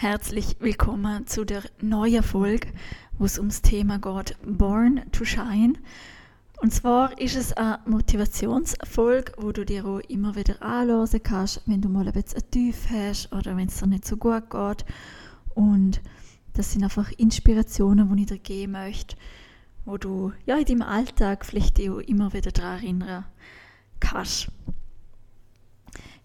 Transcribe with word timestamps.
Herzlich 0.00 0.56
willkommen 0.60 1.26
zu 1.26 1.44
der 1.44 1.62
neuen 1.82 2.22
Folge, 2.22 2.68
wo 3.18 3.26
es 3.26 3.38
ums 3.38 3.60
Thema 3.60 3.98
geht 3.98 4.34
Born 4.46 5.02
to 5.12 5.26
Shine. 5.26 5.74
Und 6.62 6.72
zwar 6.72 7.20
ist 7.20 7.36
es 7.36 7.52
eine 7.52 7.80
Motivationsfolge, 7.84 9.34
wo 9.36 9.52
du 9.52 9.66
dir 9.66 9.84
auch 9.84 9.98
immer 10.08 10.36
wieder 10.36 10.62
anhören 10.62 11.22
kannst, 11.22 11.60
wenn 11.66 11.82
du 11.82 11.90
mal 11.90 12.06
ein 12.06 12.14
bisschen 12.14 12.50
Tief 12.50 12.88
hast 12.88 13.30
oder 13.30 13.58
wenn 13.58 13.68
es 13.68 13.78
dir 13.78 13.88
nicht 13.88 14.06
so 14.06 14.16
gut 14.16 14.48
geht. 14.48 14.86
Und 15.54 16.00
das 16.54 16.72
sind 16.72 16.82
einfach 16.82 17.12
Inspirationen, 17.18 18.16
die 18.16 18.22
ich 18.22 18.28
dir 18.28 18.38
geben 18.38 18.72
möchte, 18.72 19.16
wo 19.84 19.98
du 19.98 20.32
ja, 20.46 20.56
in 20.56 20.64
deinem 20.64 20.88
Alltag 20.88 21.44
vielleicht 21.44 21.78
auch 21.78 21.98
immer 21.98 22.32
wieder 22.32 22.52
daran 22.52 22.78
erinnern 22.78 23.26
kannst. 24.00 24.48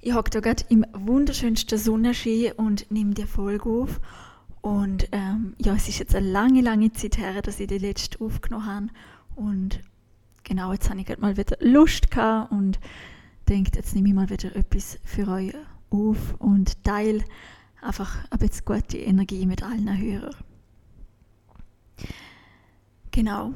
Ich 0.05 0.13
hocke 0.13 0.29
da 0.29 0.39
gerade 0.39 0.63
im 0.69 0.85
wunderschönsten 0.93 1.79
Sonnenschein 1.79 2.51
und 2.57 2.91
nehme 2.91 3.15
die 3.15 3.25
Folge 3.25 3.67
auf. 3.67 3.99
Und 4.61 5.07
ähm, 5.11 5.55
ja, 5.57 5.73
es 5.73 5.89
ist 5.89 5.97
jetzt 5.97 6.13
eine 6.13 6.29
lange, 6.29 6.61
lange 6.61 6.93
Zeit 6.93 7.17
her, 7.17 7.41
dass 7.41 7.59
ich 7.59 7.65
die 7.65 7.79
letzte 7.79 8.23
aufgenommen 8.23 8.67
habe. 8.67 8.87
Und 9.35 9.79
genau, 10.43 10.73
jetzt 10.73 10.91
habe 10.91 10.99
ich 10.99 11.07
gerade 11.07 11.21
mal 11.21 11.37
wieder 11.37 11.57
Lust 11.59 12.11
gehabt 12.11 12.51
und 12.51 12.79
denke, 13.49 13.71
jetzt 13.73 13.95
nehme 13.95 14.09
ich 14.09 14.13
mal 14.13 14.29
wieder 14.29 14.55
etwas 14.55 14.99
für 15.03 15.27
euch 15.27 15.55
auf 15.89 16.35
und 16.37 16.83
teile 16.83 17.23
einfach 17.81 18.15
ein 18.29 18.37
bisschen 18.37 18.65
gute 18.65 18.99
Energie 18.99 19.47
mit 19.47 19.63
allen 19.63 19.97
Hörern. 19.97 20.35
Genau. 23.09 23.55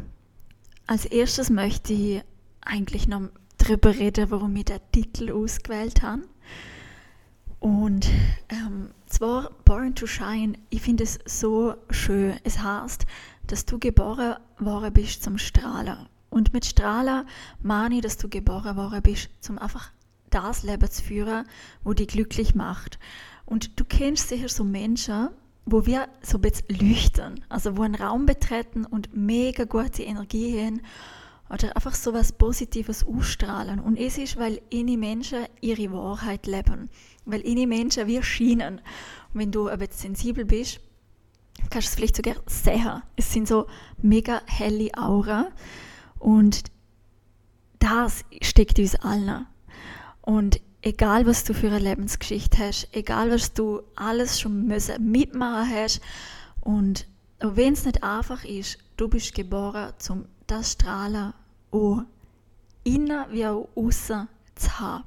Als 0.87 1.05
erstes 1.05 1.51
möchte 1.51 1.93
ich 1.93 2.23
eigentlich 2.61 3.07
noch 3.07 3.29
darüber 3.59 3.93
reden, 3.93 4.31
warum 4.31 4.55
ich 4.55 4.65
den 4.65 4.79
Titel 4.91 5.31
ausgewählt 5.31 6.01
habe. 6.01 6.23
Und 7.59 8.09
ähm, 8.49 8.91
zwar 9.05 9.51
Born 9.65 9.95
to 9.95 10.07
Shine, 10.07 10.53
ich 10.69 10.81
finde 10.81 11.03
es 11.03 11.19
so 11.25 11.75
schön. 11.89 12.35
Es 12.43 12.59
heißt, 12.59 13.05
dass 13.47 13.65
du 13.65 13.79
geboren 13.79 14.35
worden 14.59 14.93
bist 14.93 15.23
zum 15.23 15.37
Strahlen. 15.37 16.07
Und 16.29 16.53
mit 16.53 16.65
Strahlen 16.65 17.25
meine 17.61 17.95
ich, 17.95 18.01
dass 18.01 18.17
du 18.17 18.29
geboren 18.29 18.77
worden 18.77 19.01
bist, 19.01 19.29
zum 19.41 19.57
einfach 19.57 19.91
das 20.29 20.63
Leben 20.63 20.89
zu 20.89 21.03
führen, 21.03 21.45
wo 21.83 21.93
dich 21.93 22.07
glücklich 22.07 22.55
macht. 22.55 22.99
Und 23.45 23.79
du 23.79 23.83
kennst 23.83 24.29
sicher 24.29 24.47
so 24.47 24.63
Menschen, 24.63 25.29
wo 25.65 25.85
wir 25.85 26.07
so 26.21 26.37
ein 26.37 26.41
bisschen 26.41 26.79
leuchten, 26.79 27.43
also 27.49 27.77
wo 27.77 27.81
einen 27.81 27.95
Raum 27.95 28.25
betreten 28.25 28.85
und 28.85 29.15
mega 29.15 29.65
gute 29.65 30.03
Energie 30.03 30.63
haben 30.63 30.81
oder 31.49 31.75
einfach 31.75 31.95
so 31.95 32.13
was 32.13 32.31
Positives 32.31 33.05
ausstrahlen. 33.05 33.79
Und 33.79 33.97
es 33.97 34.17
ist, 34.17 34.37
weil 34.37 34.61
ihre 34.69 34.97
Menschen 34.97 35.45
ihre 35.61 35.91
Wahrheit 35.91 36.45
leben. 36.45 36.89
Weil 37.25 37.45
ihre 37.45 37.67
Menschen 37.67 38.07
wie 38.07 38.21
schienen. 38.21 38.79
Und 39.33 39.39
wenn 39.39 39.51
du 39.51 39.67
ein 39.67 39.79
bisschen 39.79 40.15
sensibel 40.15 40.45
bist, 40.45 40.79
kannst 41.69 41.87
du 41.87 41.91
es 41.91 41.95
vielleicht 41.95 42.15
sogar 42.15 42.35
sehen. 42.45 43.01
Es 43.15 43.33
sind 43.33 43.47
so 43.47 43.67
mega 44.01 44.41
helle 44.45 44.91
Aura. 44.95 45.47
Und 46.19 46.63
das 47.79 48.23
steckt 48.41 48.77
uns 48.77 48.95
allen. 48.95 49.47
Und 50.21 50.61
egal 50.81 51.25
was 51.25 51.43
du 51.43 51.53
für 51.53 51.67
eine 51.67 51.79
Lebensgeschichte 51.79 52.57
hast, 52.59 52.89
egal 52.91 53.31
was 53.31 53.53
du 53.53 53.81
alles 53.95 54.39
schon 54.39 54.67
müssen 54.67 55.11
mitmachen 55.11 55.69
hast, 55.69 56.01
und 56.61 57.07
wenn 57.39 57.73
es 57.73 57.85
nicht 57.85 58.03
einfach 58.03 58.43
ist, 58.43 58.77
du 58.97 59.07
bist 59.07 59.33
geboren 59.33 59.93
zum 59.97 60.25
das 60.49 60.73
Strahlen 60.73 61.33
auch 61.71 62.03
innen 62.83 63.25
wie 63.31 63.45
auch 63.45 63.69
außen 63.75 64.27
zu 64.55 64.79
haben. 64.79 65.03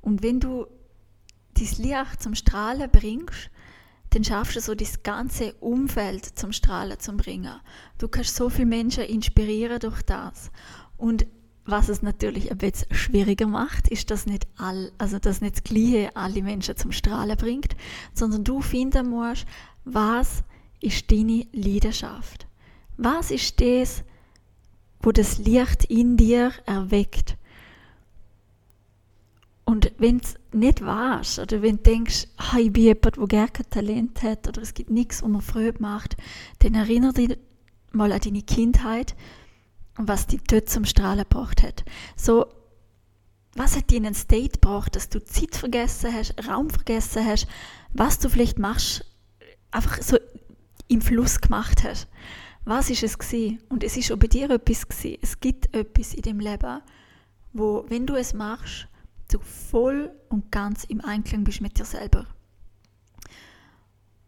Und 0.00 0.22
wenn 0.22 0.40
du 0.40 0.66
das 1.54 1.78
Licht 1.78 2.22
zum 2.22 2.34
Strahlen 2.34 2.90
bringst, 2.90 3.50
dann 4.10 4.24
schaffst 4.24 4.56
du 4.56 4.60
so 4.60 4.74
das 4.74 5.02
ganze 5.02 5.52
Umfeld 5.54 6.24
zum 6.24 6.52
Strahlen 6.52 6.98
zu 6.98 7.12
bringen. 7.12 7.60
Du 7.98 8.08
kannst 8.08 8.36
so 8.36 8.48
viele 8.48 8.66
Menschen 8.66 9.04
inspirieren 9.04 9.80
durch 9.80 10.00
das. 10.02 10.50
Und 10.96 11.26
was 11.66 11.90
es 11.90 12.00
natürlich 12.00 12.50
ein 12.50 12.56
bisschen 12.56 12.94
schwieriger 12.94 13.46
macht, 13.46 13.88
ist, 13.88 14.10
dass 14.10 14.24
nicht 14.24 14.46
all, 14.56 14.90
also 14.96 15.18
dass 15.18 15.42
nicht 15.42 15.56
das 15.56 15.64
Gleiche 15.64 16.16
alle 16.16 16.42
Menschen 16.42 16.76
zum 16.76 16.92
Strahlen 16.92 17.36
bringt, 17.36 17.76
sondern 18.14 18.44
du 18.44 18.62
finden 18.62 19.10
musst, 19.10 19.44
was 19.84 20.42
ist 20.80 21.10
deine 21.10 21.46
Leidenschaft? 21.52 22.47
Was 22.98 23.30
ist 23.30 23.60
das, 23.60 24.02
wo 25.00 25.12
das 25.12 25.38
Licht 25.38 25.84
in 25.84 26.16
dir 26.16 26.52
erweckt? 26.66 27.36
Und 29.64 29.92
wenn 29.98 30.18
es 30.18 30.34
nicht 30.52 30.84
warst, 30.84 31.38
oder 31.38 31.62
wenn 31.62 31.76
du 31.76 31.82
denkst, 31.82 32.26
ah, 32.38 32.58
ich 32.58 32.72
bin 32.72 32.84
jemand, 32.84 33.16
der 33.16 33.26
gar 33.26 33.48
kein 33.48 33.70
Talent 33.70 34.22
hat, 34.22 34.48
oder 34.48 34.62
es 34.62 34.74
gibt 34.74 34.90
nichts, 34.90 35.22
was 35.22 35.28
mir 35.28 35.42
Freude 35.42 35.80
macht, 35.80 36.16
dann 36.58 36.74
erinnere 36.74 37.12
dich 37.12 37.38
mal 37.92 38.10
an 38.10 38.20
deine 38.20 38.42
Kindheit 38.42 39.14
und 39.96 40.08
was 40.08 40.26
dich 40.26 40.40
dort 40.48 40.68
zum 40.68 40.84
Strahlen 40.84 41.24
gebracht 41.28 41.62
hat. 41.62 41.84
So, 42.16 42.46
was 43.54 43.76
hat 43.76 43.90
dir 43.90 43.98
in 43.98 44.06
ein 44.06 44.14
State 44.14 44.58
gebracht, 44.58 44.96
dass 44.96 45.08
du 45.08 45.22
Zeit 45.22 45.54
vergessen 45.54 46.12
hast, 46.12 46.34
Raum 46.48 46.70
vergessen 46.70 47.24
hast, 47.24 47.46
was 47.92 48.18
du 48.18 48.28
vielleicht 48.28 48.58
machst, 48.58 49.04
einfach 49.70 50.02
so 50.02 50.16
im 50.88 51.00
Fluss 51.00 51.40
gemacht 51.40 51.84
hast. 51.84 52.08
Was 52.68 52.90
ist 52.90 53.02
es 53.02 53.16
gewesen? 53.18 53.62
Und 53.70 53.82
es 53.82 53.96
ist 53.96 54.12
auch 54.12 54.18
bei 54.18 54.26
dir 54.26 54.50
etwas 54.50 54.86
gewesen. 54.86 55.16
Es 55.22 55.40
gibt 55.40 55.74
etwas 55.74 56.12
in 56.12 56.20
dem 56.20 56.38
Leben, 56.38 56.82
wo, 57.54 57.86
wenn 57.88 58.06
du 58.06 58.14
es 58.14 58.34
machst, 58.34 58.88
du 59.32 59.38
voll 59.38 60.12
und 60.28 60.52
ganz 60.52 60.84
im 60.84 61.00
Einklang 61.00 61.44
bist 61.44 61.62
mit 61.62 61.78
dir 61.78 61.86
selber. 61.86 62.26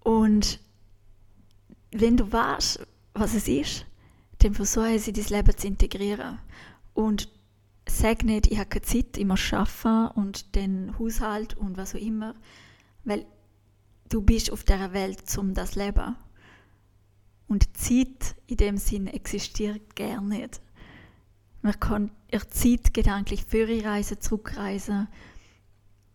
Und 0.02 0.58
wenn 1.90 2.16
du 2.16 2.32
weißt, 2.32 2.80
was 3.12 3.34
es 3.34 3.46
ist, 3.46 3.84
dann 4.38 4.54
versuche 4.54 4.98
sie 4.98 5.12
dein 5.12 5.26
Leben 5.26 5.58
zu 5.58 5.66
integrieren. 5.66 6.38
Und 6.94 7.28
sag 7.86 8.24
nicht, 8.24 8.46
ich 8.46 8.58
habe 8.58 8.70
keine 8.70 8.86
Zeit, 8.86 9.18
ich 9.18 9.26
muss 9.26 9.52
arbeiten 9.52 10.18
und 10.18 10.54
den 10.54 10.98
Haushalt 10.98 11.58
und 11.58 11.76
was 11.76 11.94
auch 11.94 12.00
immer, 12.00 12.34
weil 13.04 13.26
du 14.08 14.22
bist 14.22 14.50
auf 14.50 14.64
dieser 14.64 14.94
Welt, 14.94 15.20
um 15.36 15.52
das 15.52 15.72
zu 15.72 15.80
leben. 15.80 16.16
Und 17.50 17.76
Zeit 17.76 18.36
in 18.46 18.58
dem 18.58 18.76
Sinn 18.76 19.08
existiert 19.08 19.96
gar 19.96 20.20
nicht. 20.20 20.60
Man 21.62 21.80
kann 21.80 22.12
ihr 22.30 22.48
Zeit 22.48 22.94
gedanklich 22.94 23.44
vorreisen, 23.44 24.20
zurückreisen. 24.20 25.08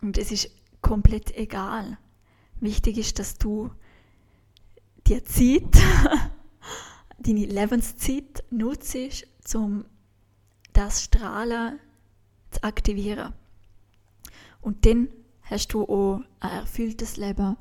Und 0.02 0.18
es 0.18 0.32
ist 0.32 0.50
komplett 0.82 1.36
egal. 1.36 1.98
Wichtig 2.62 2.98
ist, 2.98 3.20
dass 3.20 3.38
du 3.38 3.70
die 5.08 5.22
Zeit, 5.26 5.78
deine 7.20 7.46
Lebenszeit 7.48 8.46
nutzt, 8.50 9.28
um 9.56 9.84
das 10.72 11.04
Strahlen 11.04 11.82
zu 12.52 12.64
aktivieren. 12.64 13.34
Und 14.62 14.86
dann 14.86 15.10
hast 15.42 15.74
du 15.74 15.84
auch 15.84 16.22
ein 16.40 16.52
erfülltes 16.52 17.18
Leben 17.18 17.58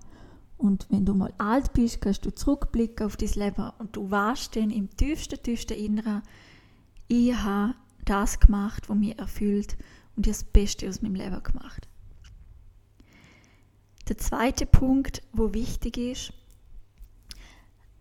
und 0.65 0.87
wenn 0.89 1.05
du 1.05 1.13
mal 1.13 1.33
alt 1.37 1.75
bist, 1.75 2.01
kannst 2.01 2.25
du 2.25 2.35
zurückblicken 2.35 3.05
auf 3.05 3.19
dein 3.19 3.29
Leben 3.35 3.71
und 3.79 3.95
du 3.97 4.11
weißt 4.11 4.57
dann 4.57 4.71
im 4.71 4.89
tiefsten, 4.97 5.43
tiefsten 5.43 5.75
Inneren, 5.75 6.23
ich 7.07 7.35
habe 7.35 7.75
das 8.07 8.41
gemacht, 8.41 8.89
was 8.89 8.97
mich 8.97 9.19
erfüllt 9.19 9.77
und 10.17 10.27
das 10.27 10.43
Beste 10.43 10.89
aus 10.89 11.03
meinem 11.03 11.17
Leben 11.17 11.43
gemacht. 11.43 11.87
Der 14.09 14.17
zweite 14.17 14.65
Punkt, 14.65 15.23
wo 15.35 15.53
wichtig 15.53 15.99
ist, 15.99 16.33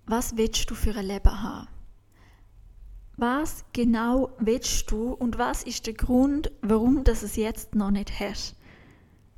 was 0.06 0.38
willst 0.38 0.70
du 0.70 0.76
für 0.76 0.96
ein 0.96 1.06
Leben 1.06 1.44
haben? 1.44 1.68
Was 3.18 3.66
genau 3.74 4.32
willst 4.40 4.90
du 4.90 5.12
und 5.12 5.38
was 5.38 5.64
ist 5.64 5.86
der 5.86 5.96
Grund, 5.96 6.50
warum 6.62 7.04
du 7.04 7.12
es 7.12 7.36
jetzt 7.36 7.76
noch 7.76 7.92
nicht 7.92 8.20
hast? 8.22 8.56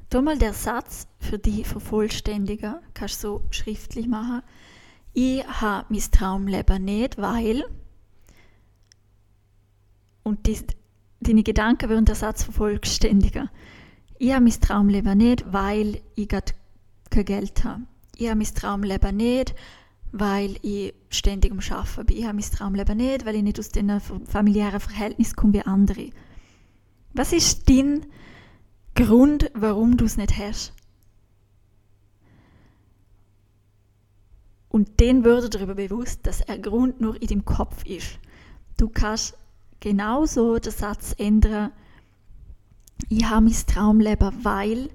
Tu 0.09 0.21
mal 0.21 0.37
der 0.37 0.53
Satz 0.53 1.07
für 1.19 1.39
die 1.39 1.63
vervollständigen, 1.63 2.75
kannst 2.93 3.23
du 3.23 3.27
so 3.27 3.43
schriftlich 3.49 4.07
machen. 4.07 4.41
Ich 5.13 5.45
habe 5.47 5.87
mein 5.89 6.11
Traumleben 6.11 6.85
nicht, 6.85 7.17
weil. 7.17 7.63
Und 10.23 10.47
die, 10.47 10.59
deine 11.21 11.43
Gedanken 11.43 11.89
würden 11.89 12.05
der 12.05 12.15
Satz 12.15 12.43
vervollständigen. 12.43 13.49
Ich 14.17 14.31
habe 14.31 14.43
mein 14.43 14.61
Traumleben 14.61 15.17
nicht, 15.17 15.51
weil 15.51 16.01
ich 16.15 16.27
kein 16.29 17.25
Geld 17.25 17.63
habe. 17.63 17.83
Ich 18.15 18.27
habe 18.29 18.37
mein 18.37 18.53
Traumleben 18.53 19.17
nicht, 19.17 19.55
weil 20.11 20.57
ich 20.61 20.93
ständig 21.09 21.51
am 21.51 21.59
Arbeiten 21.59 22.05
bin. 22.05 22.17
Ich 22.17 22.23
habe 22.25 22.35
mein 22.35 22.43
Traumleben 22.43 22.97
nicht, 22.97 23.25
weil 23.25 23.35
ich 23.35 23.43
nicht 23.43 23.59
aus 23.59 23.69
diesen 23.69 23.99
familiären 24.25 24.79
Verhältnissen 24.79 25.35
komme 25.35 25.53
wie 25.53 25.61
andere. 25.61 26.09
Was 27.13 27.33
ist 27.33 27.69
dein 27.69 28.05
Grund, 28.95 29.51
warum 29.53 29.97
du 29.97 30.05
es 30.05 30.17
nicht 30.17 30.37
hast? 30.37 30.73
Und 34.69 34.99
den 34.99 35.23
würde 35.23 35.49
darüber 35.49 35.75
bewusst, 35.75 36.25
dass 36.25 36.41
er 36.41 36.57
Grund 36.57 36.99
nur 36.99 37.21
in 37.21 37.27
deinem 37.27 37.45
Kopf 37.45 37.85
ist. 37.85 38.19
Du 38.77 38.89
kannst 38.89 39.37
genauso 39.79 40.57
den 40.57 40.71
Satz 40.71 41.13
ändern, 41.17 41.71
ich 43.09 43.25
habe 43.25 43.45
mein 43.45 43.53
Traumleben, 43.53 44.43
weil 44.43 44.89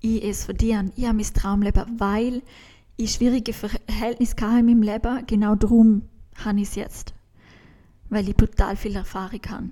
ich 0.00 0.24
es 0.24 0.44
verdiene. 0.44 0.92
Ich 0.96 1.04
habe 1.04 1.16
mein 1.16 1.34
Traumleben, 1.34 2.00
weil 2.00 2.42
ich 2.96 3.12
schwierige 3.12 3.52
Verhältnisse 3.52 4.36
hatte 4.40 4.58
in 4.58 4.66
meinem 4.66 4.82
Leben. 4.82 5.26
Genau 5.26 5.54
darum 5.54 6.02
habe 6.36 6.60
ich 6.60 6.68
es 6.68 6.74
jetzt. 6.76 7.14
Weil 8.08 8.28
ich 8.28 8.36
brutal 8.36 8.76
viel 8.76 8.96
Erfahrung 8.96 9.40
habe. 9.48 9.70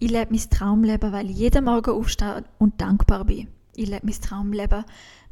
Ich 0.00 0.10
lebe 0.10 0.30
mein 0.30 0.50
Traumleben, 0.50 1.12
weil 1.12 1.30
ich 1.30 1.36
jeden 1.36 1.64
Morgen 1.64 1.90
aufstehe 1.90 2.44
und 2.58 2.80
dankbar 2.80 3.24
bin. 3.24 3.48
Ich 3.74 3.88
lebe 3.88 4.06
mein 4.06 4.20
Traumleben, 4.20 4.84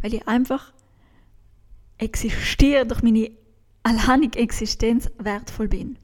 weil 0.03 0.15
ich 0.15 0.27
einfach 0.27 0.73
existiere, 1.99 2.85
durch 2.87 3.03
meine 3.03 3.31
alleinige 3.85 4.39
Existenz 4.39 5.09
wertvoll 5.19 5.69
bin. 5.69 5.99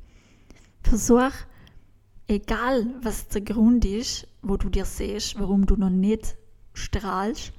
Versuch, 0.83 1.33
egal 2.29 2.87
was 3.03 3.29
der 3.29 3.43
Grund 3.43 3.85
ist, 3.85 4.29
wo 4.43 4.57
du 4.57 4.69
dir 4.69 4.85
siehst, 4.85 5.39
warum 5.41 5.67
du 5.67 5.77
noch 5.77 5.91
nicht 5.91 6.37
strahlst, 6.73 7.53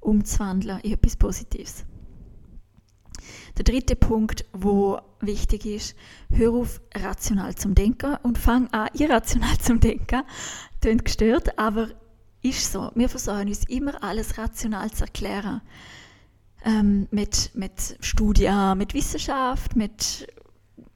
umzuwandeln 0.00 0.80
in 0.80 0.92
etwas 0.92 1.16
Positives. 1.16 1.84
Der 3.56 3.64
dritte 3.64 3.96
Punkt, 3.96 4.44
wo 4.52 4.98
wichtig 5.20 5.66
ist, 5.66 5.96
hör 6.30 6.52
auf 6.52 6.80
rational 6.94 7.54
zum 7.54 7.74
Denken 7.74 8.16
und 8.22 8.38
fang 8.38 8.68
an 8.72 8.88
irrational 8.94 9.58
zum 9.58 9.80
Denken. 9.80 10.22
Klingt 10.80 11.04
gestört, 11.04 11.58
aber 11.58 11.88
ist 12.42 12.72
so. 12.72 12.90
Wir 12.94 13.08
versuchen 13.08 13.48
uns 13.48 13.64
immer 13.68 14.02
alles 14.02 14.36
rational 14.38 14.90
zu 14.90 15.04
erklären. 15.04 15.62
Ähm, 16.64 17.08
mit, 17.10 17.50
mit 17.54 17.96
Studien, 18.00 18.78
mit 18.78 18.94
Wissenschaft, 18.94 19.74
mit 19.76 20.26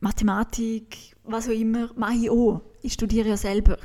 Mathematik, 0.00 1.16
was 1.24 1.48
auch 1.48 1.52
immer, 1.52 1.90
mache 1.96 2.14
ich 2.14 2.30
auch. 2.30 2.62
Ich 2.82 2.92
studiere 2.92 3.30
ja 3.30 3.36
selber. 3.36 3.78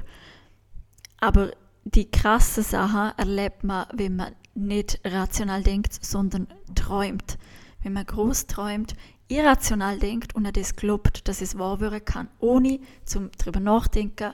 Aber 1.19 1.51
die 1.83 2.09
krassen 2.09 2.63
Sachen 2.63 3.17
erlebt 3.17 3.63
man, 3.63 3.88
wenn 3.93 4.15
man 4.15 4.35
nicht 4.53 4.99
rational 5.05 5.63
denkt, 5.63 6.03
sondern 6.03 6.47
träumt. 6.75 7.38
Wenn 7.83 7.94
man 7.94 8.06
groß 8.06 8.48
träumt, 8.48 8.95
irrational 9.28 9.98
denkt 10.00 10.36
und 10.36 10.45
an 10.45 10.54
das 10.54 10.75
glaubt, 10.75 11.28
dass 11.28 11.42
es 11.42 11.57
wahr 11.57 11.80
werden 11.80 12.04
kann, 12.04 12.28
ohne 12.39 12.80
zum 13.06 13.30
darüber 13.38 13.60
nachdenken, 13.60 14.33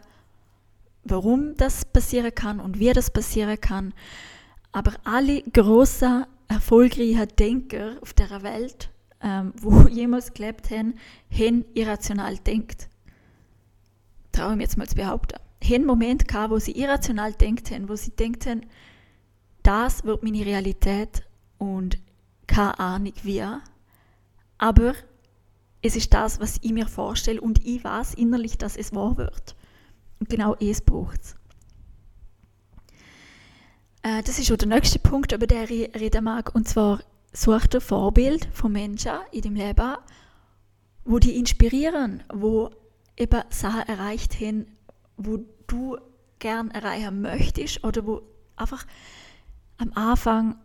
warum 1.03 1.55
das 1.55 1.85
passieren 1.85 2.33
kann 2.33 2.59
und 2.59 2.79
wie 2.79 2.91
das 2.91 3.11
passieren 3.11 3.59
kann. 3.59 3.93
Aber 4.71 4.93
alle 5.03 5.41
großen, 5.43 6.25
erfolgreichen 6.49 7.27
Denker 7.37 7.97
auf 8.01 8.13
der 8.13 8.41
Welt, 8.43 8.89
ähm, 9.21 9.53
wo 9.59 9.81
jemals 9.89 10.33
gelebt 10.33 10.69
haben, 10.69 10.95
haben 11.31 11.65
irrational 11.73 12.37
denkt. 12.37 12.87
Traue 14.31 14.51
ich 14.51 14.57
mir 14.57 14.63
jetzt 14.63 14.77
mal 14.77 14.87
zu 14.87 14.95
behaupten 14.95 15.39
haben 15.63 15.85
Moment 15.85 16.27
gehabt, 16.27 16.51
wo 16.51 16.59
sie 16.59 16.71
irrational 16.71 17.33
denkt 17.33 17.71
haben, 17.71 17.89
wo 17.89 17.95
sie 17.95 18.11
denkt 18.11 18.45
haben, 18.45 18.61
das 19.63 20.03
wird 20.03 20.23
meine 20.23 20.45
Realität 20.45 21.23
und 21.57 21.97
keine 22.47 22.79
Ahnung 22.79 23.13
wie. 23.23 23.45
Aber 24.57 24.93
es 25.81 25.95
ist 25.95 26.13
das, 26.13 26.39
was 26.39 26.57
ich 26.61 26.71
mir 26.71 26.87
vorstelle 26.87 27.41
und 27.41 27.65
ich 27.65 27.83
weiß 27.83 28.15
innerlich, 28.15 28.57
dass 28.57 28.75
es 28.75 28.93
wahr 28.93 29.17
wird. 29.17 29.55
Und 30.19 30.29
genau 30.29 30.55
es 30.55 30.81
braucht 30.81 31.21
es. 31.21 31.35
Äh, 34.01 34.23
das 34.23 34.39
ist 34.39 34.47
schon 34.47 34.57
der 34.57 34.67
nächste 34.67 34.99
Punkt, 34.99 35.31
über 35.31 35.47
den 35.47 35.65
ich 35.69 35.93
reden 35.95 36.23
mag. 36.23 36.53
Und 36.55 36.67
zwar 36.67 37.01
such 37.33 37.67
dir 37.67 37.81
Vorbild 37.81 38.47
von 38.53 38.71
Menschen 38.71 39.11
in 39.31 39.41
deinem 39.41 39.55
Leben, 39.55 39.95
wo 41.05 41.19
die 41.19 41.37
inspirieren, 41.37 42.23
wo 42.33 42.71
eben 43.15 43.43
Sachen 43.49 43.87
erreicht 43.87 44.39
haben, 44.41 44.65
wo 45.17 45.39
du 45.67 45.97
gern 46.39 46.71
erreichen 46.71 47.21
möchtest 47.21 47.83
oder 47.83 48.05
wo 48.05 48.21
einfach 48.55 48.85
am 49.77 49.91
Anfang 49.93 50.55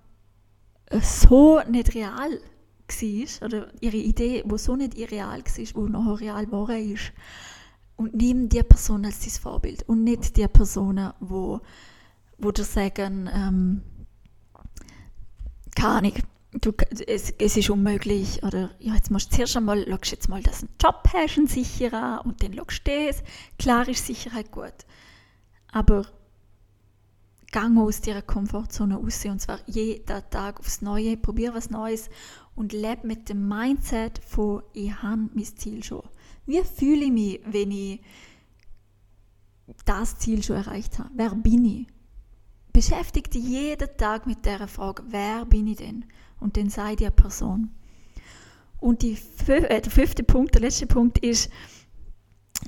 so 1.00 1.60
nicht 1.68 1.94
real 1.94 2.40
war 2.88 3.46
oder 3.46 3.72
ihre 3.80 3.96
Idee, 3.96 4.42
wo 4.46 4.56
so 4.56 4.76
nicht 4.76 4.98
irreal 4.98 5.42
war, 5.42 5.66
wo 5.74 5.86
noch 5.86 6.20
real 6.20 6.44
geworden 6.44 6.92
ist. 6.92 7.12
Und 7.96 8.14
nimm 8.14 8.48
die 8.48 8.62
Person 8.62 9.04
als 9.04 9.20
dein 9.20 9.30
Vorbild 9.30 9.88
und 9.88 10.02
nicht 10.02 10.36
die 10.36 10.48
Personen, 10.48 11.12
wo, 11.20 11.60
wo 12.38 12.50
dir 12.50 12.64
sagen, 12.64 13.30
ähm, 13.32 13.82
keine 15.74 15.92
Ahnung, 15.92 16.14
du, 16.52 16.72
es, 17.06 17.30
es 17.30 17.56
ist 17.56 17.70
unmöglich 17.70 18.42
oder 18.42 18.70
ja, 18.78 18.94
jetzt 18.94 19.10
musst 19.10 19.32
du 19.32 19.36
zuerst 19.36 19.56
einmal, 19.56 19.86
schaust 19.88 20.10
jetzt 20.10 20.28
mal, 20.28 20.42
dass 20.42 20.60
du 20.60 20.66
einen 20.66 20.76
Job 20.82 21.08
hast, 21.12 21.38
einen 21.38 21.46
sicheren 21.46 22.18
und 22.20 22.42
dann 22.42 22.54
schaust 22.54 22.86
du 22.86 23.06
das. 23.06 23.22
Klar 23.58 23.88
ist 23.88 24.06
Sicherheit 24.06 24.50
gut, 24.50 24.74
aber 25.70 26.06
gang 27.52 27.78
aus 27.78 28.00
deiner 28.00 28.22
Komfortzone 28.22 28.96
raus 28.96 29.24
und 29.26 29.40
zwar 29.40 29.60
jeden 29.66 30.04
Tag 30.30 30.58
aufs 30.58 30.82
Neue, 30.82 31.16
probier 31.16 31.54
was 31.54 31.70
Neues 31.70 32.08
und 32.56 32.72
lebe 32.72 33.06
mit 33.06 33.28
dem 33.28 33.46
Mindset 33.46 34.20
von 34.26 34.62
ich 34.72 34.92
habe 35.02 35.28
mein 35.34 35.44
Ziel 35.44 35.84
schon. 35.84 36.02
Wie 36.46 36.62
fühle 36.62 37.04
ich 37.04 37.12
mich, 37.12 37.40
wenn 37.44 37.70
ich 37.70 38.00
das 39.84 40.18
Ziel 40.18 40.42
schon 40.42 40.56
erreicht 40.56 40.98
habe? 40.98 41.10
Wer 41.14 41.30
bin 41.34 41.64
ich? 41.64 41.86
Beschäftige 42.72 43.28
dich 43.28 43.44
jeden 43.44 43.96
Tag 43.98 44.26
mit 44.26 44.44
der 44.46 44.66
Frage, 44.66 45.04
wer 45.08 45.44
bin 45.44 45.66
ich 45.66 45.76
denn? 45.76 46.06
Und 46.40 46.56
dann 46.56 46.70
sei 46.70 46.96
die 46.96 47.10
Person. 47.10 47.70
Und 48.80 49.02
die, 49.02 49.16
äh, 49.46 49.80
der 49.80 49.92
fünfte 49.92 50.24
Punkt, 50.24 50.54
der 50.54 50.62
letzte 50.62 50.86
Punkt 50.86 51.18
ist, 51.18 51.50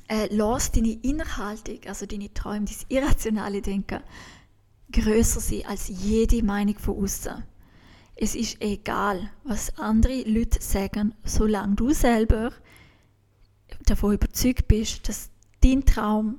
äh, 0.09 0.29
lass 0.31 0.71
deine 0.71 0.93
Innerhaltung, 0.93 1.81
also 1.87 2.07
deine 2.07 2.33
Träume, 2.33 2.67
dein 2.67 2.77
irrationale 2.89 3.63
Denken, 3.63 4.01
größer 4.95 5.41
sein 5.41 5.67
als 5.67 5.89
jede 5.89 6.43
Meinung 6.43 6.79
von 6.79 7.03
außen. 7.03 7.43
Es 8.17 8.35
ist 8.37 8.63
egal, 8.63 9.31
was 9.43 9.77
andere 9.77 10.23
Leute 10.23 10.63
sagen, 10.63 11.15
solange 11.25 11.75
du 11.75 11.93
selber 11.93 12.53
davon 13.87 14.15
überzeugt 14.15 14.69
bist, 14.69 15.09
dass 15.09 15.31
dein 15.63 15.85
Traum 15.85 16.39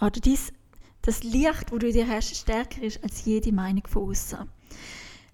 oder 0.00 0.20
dies, 0.20 0.52
das 1.02 1.22
Licht, 1.22 1.70
wo 1.70 1.78
du 1.78 1.92
dir 1.92 2.08
hast, 2.08 2.34
stärker 2.34 2.82
ist 2.82 3.02
als 3.04 3.24
jede 3.24 3.52
Meinung 3.52 3.86
von 3.86 4.10
außen. 4.10 4.48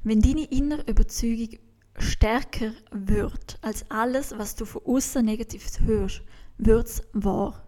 Wenn 0.03 0.21
deine 0.21 0.45
innere 0.45 0.83
Überzeugung 0.91 1.59
stärker 1.99 2.73
wird 2.91 3.59
als 3.63 3.89
alles, 3.91 4.35
was 4.37 4.57
du 4.57 4.65
von 4.65 4.83
außen 4.85 5.25
Negatives 5.25 5.81
hörst, 5.81 6.23
wird 6.59 6.89
es 6.89 7.03
wahr. 7.13 7.67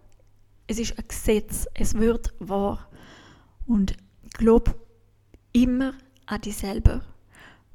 Es 0.67 0.77
ist 0.77 0.97
ein 0.97 1.05
Gesetz, 1.07 1.67
es 1.73 1.93
wird 1.93 2.33
wahr. 2.39 2.89
Und 3.65 3.95
glaub 4.33 4.75
immer 5.53 5.93
an 6.25 6.41
dich 6.41 6.57
selber. 6.57 7.01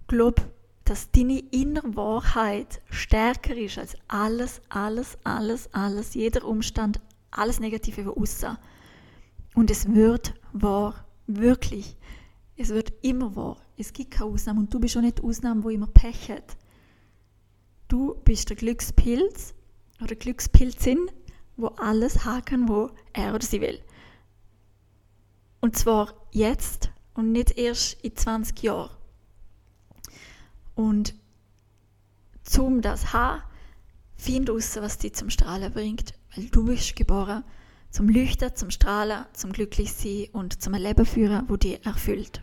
Glaub, 0.07 0.41
dass 0.85 1.11
deine 1.11 1.39
innere 1.51 1.97
Wahrheit 1.97 2.81
stärker 2.91 3.57
ist 3.57 3.79
als 3.79 3.97
alles, 4.09 4.61
alles, 4.69 5.19
alles, 5.25 5.73
alles, 5.73 6.15
jeder 6.15 6.45
Umstand, 6.45 7.01
alles 7.31 7.61
Negative 7.61 8.05
von 8.05 8.23
außen. 8.23 8.59
Und 9.55 9.71
es 9.71 9.93
wird 9.93 10.35
wahr, 10.53 11.07
wirklich. 11.27 11.97
Es 12.57 12.71
wird 12.71 12.93
immer 13.03 13.35
wahr. 13.37 13.57
Es 13.77 13.93
gibt 13.93 14.13
keine 14.13 14.31
Ausnahme 14.31 14.61
und 14.61 14.75
du 14.75 14.81
bist 14.81 14.97
auch 14.97 15.01
nicht 15.01 15.19
die 15.19 15.23
Ausnahme, 15.23 15.65
wo 15.65 15.71
immer 15.71 15.87
Pech 15.87 16.31
hat. 16.31 16.57
Du 17.89 18.15
bist 18.25 18.49
der 18.49 18.57
Glückspilz 18.57 19.55
oder 20.03 20.15
Glückspilzin, 20.15 21.11
wo 21.57 21.69
alles 21.69 22.25
haken, 22.25 22.69
wo 22.69 22.91
er 23.13 23.35
oder 23.35 23.45
sie 23.45 23.61
will. 23.61 23.81
Und 25.63 25.77
zwar 25.77 26.13
jetzt 26.33 26.91
und 27.15 27.31
nicht 27.31 27.57
erst 27.57 28.03
in 28.03 28.17
20 28.17 28.63
Jahren. 28.65 28.91
Und 30.75 31.15
zum 32.43 32.83
das 32.83 33.13
H, 33.13 33.45
find 34.17 34.51
raus, 34.51 34.77
was 34.81 34.99
dich 34.99 35.15
zum 35.15 35.31
Strahlen 35.31 35.73
bringt, 35.73 36.15
weil 36.35 36.47
du 36.47 36.65
bist 36.65 36.97
geboren 36.97 37.45
zum 37.91 38.09
Leuchten, 38.09 38.57
zum 38.57 38.71
Strahlen, 38.71 39.27
zum 39.35 39.53
Glücklichsein 39.53 40.31
und 40.33 40.61
zum 40.61 40.75
Leben 40.75 41.07
führen, 41.07 41.45
wo 41.49 41.57
dich 41.57 41.85
erfüllt. 41.87 42.43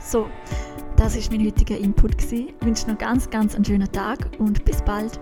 So, 0.00 0.26
das 0.96 1.16
ist 1.16 1.30
mein 1.30 1.44
heutiger 1.44 1.76
Input. 1.76 2.32
Ich 2.32 2.54
wünsche 2.60 2.88
noch 2.88 2.96
ganz, 2.96 3.28
ganz 3.28 3.54
einen 3.54 3.64
schönen 3.64 3.92
Tag 3.92 4.30
und 4.38 4.64
bis 4.64 4.80
bald. 4.82 5.20